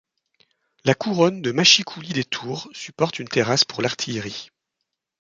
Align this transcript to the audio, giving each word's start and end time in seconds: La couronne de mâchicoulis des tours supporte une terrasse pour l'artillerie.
La 0.83 0.95
couronne 0.95 1.43
de 1.43 1.51
mâchicoulis 1.51 2.13
des 2.13 2.23
tours 2.23 2.67
supporte 2.71 3.19
une 3.19 3.27
terrasse 3.27 3.65
pour 3.65 3.83
l'artillerie. 3.83 4.49